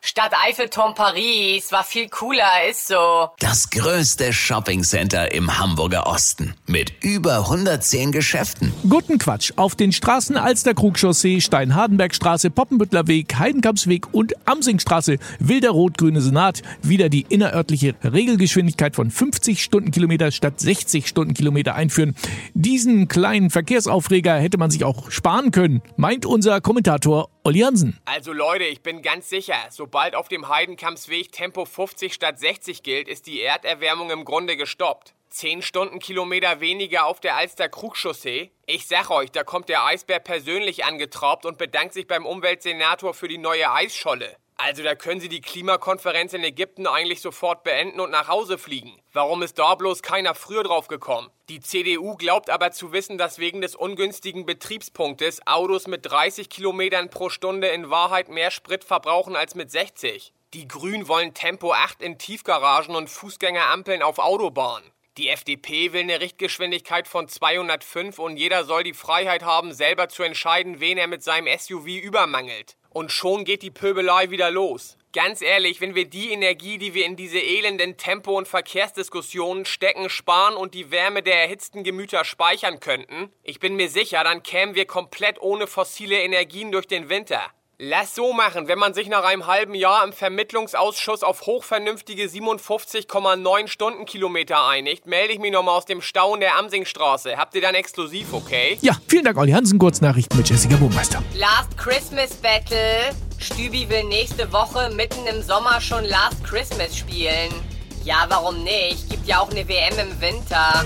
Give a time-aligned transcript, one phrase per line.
[0.00, 3.28] Stadt Eiffelturm Paris war viel cooler, ist so.
[3.40, 8.72] Das größte Shoppingcenter im Hamburger Osten mit über 110 Geschäften.
[8.88, 9.52] Guten Quatsch.
[9.56, 17.08] Auf den Straßen Alster Krugchaussee, Stein-Hardenberg-Straße, Poppenbüttler-Weg, Heidenkampsweg und Amsingstraße will der rot-grüne Senat wieder
[17.08, 22.14] die innerörtliche Regelgeschwindigkeit von 50 Stundenkilometer statt 60 Stundenkilometer einführen.
[22.54, 27.98] Diesen kleinen Verkehrsaufreger hätte man sich auch sparen können, meint unser Kommentator Olli Hansen.
[28.04, 33.08] Also Leute, ich bin ganz sicher, sobald auf dem Heidenkampsweg Tempo 50 statt 60 gilt,
[33.08, 35.14] ist die Erderwärmung im Grunde gestoppt.
[35.30, 38.50] 10 Stundenkilometer weniger auf der Alster Krugchaussee.
[38.66, 43.28] Ich sag euch, da kommt der Eisbär persönlich angetrabt und bedankt sich beim Umweltsenator für
[43.28, 44.36] die neue Eisscholle.
[44.60, 49.00] Also da können Sie die Klimakonferenz in Ägypten eigentlich sofort beenden und nach Hause fliegen.
[49.12, 51.30] Warum ist da bloß keiner früher drauf gekommen?
[51.48, 57.08] Die CDU glaubt aber zu wissen, dass wegen des ungünstigen Betriebspunktes Autos mit 30 Kilometern
[57.08, 60.32] pro Stunde in Wahrheit mehr Sprit verbrauchen als mit 60.
[60.54, 64.90] Die Grünen wollen Tempo 8 in Tiefgaragen und Fußgängerampeln auf Autobahnen.
[65.18, 70.22] Die FDP will eine Richtgeschwindigkeit von 205 und jeder soll die Freiheit haben, selber zu
[70.22, 72.76] entscheiden, wen er mit seinem SUV übermangelt.
[72.90, 74.96] Und schon geht die Pöbelei wieder los.
[75.12, 80.08] Ganz ehrlich, wenn wir die Energie, die wir in diese elenden Tempo- und Verkehrsdiskussionen stecken,
[80.08, 84.76] sparen und die Wärme der erhitzten Gemüter speichern könnten, ich bin mir sicher, dann kämen
[84.76, 87.42] wir komplett ohne fossile Energien durch den Winter.
[87.80, 93.68] Lass so machen, wenn man sich nach einem halben Jahr im Vermittlungsausschuss auf hochvernünftige 57,9
[93.68, 97.36] Stundenkilometer einigt, melde ich mich nochmal aus dem Stau in der Amsingstraße.
[97.36, 98.78] Habt ihr dann exklusiv, okay?
[98.80, 99.78] Ja, vielen Dank, Olli Hansen.
[99.78, 101.22] Kurznachrichten mit Jessica Burmeister.
[101.36, 103.14] Last Christmas Battle.
[103.38, 107.54] Stübi will nächste Woche mitten im Sommer schon Last Christmas spielen.
[108.02, 109.08] Ja, warum nicht?
[109.08, 110.84] Gibt ja auch eine WM im Winter.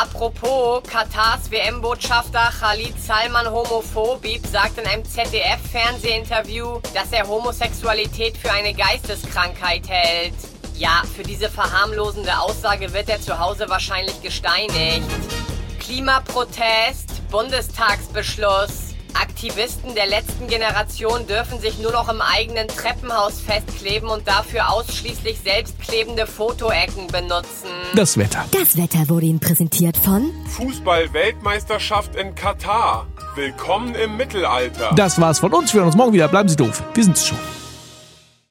[0.00, 8.74] Apropos, Katars WM-Botschafter Khalid Salman Homophobib sagt in einem ZDF-Fernsehinterview, dass er Homosexualität für eine
[8.74, 10.34] Geisteskrankheit hält.
[10.76, 15.02] Ja, für diese verharmlosende Aussage wird er zu Hause wahrscheinlich gesteinigt.
[15.80, 18.87] Klimaprotest, Bundestagsbeschluss.
[19.20, 25.40] Aktivisten der letzten Generation dürfen sich nur noch im eigenen Treppenhaus festkleben und dafür ausschließlich
[25.40, 27.68] selbstklebende Fotoecken benutzen.
[27.94, 28.44] Das Wetter.
[28.52, 33.06] Das Wetter wurde Ihnen präsentiert von Fußball-Weltmeisterschaft in Katar.
[33.34, 34.92] Willkommen im Mittelalter.
[34.94, 35.72] Das war's von uns.
[35.72, 36.28] Wir hören uns morgen wieder.
[36.28, 36.82] Bleiben Sie doof.
[36.94, 37.38] Wir sind's schon.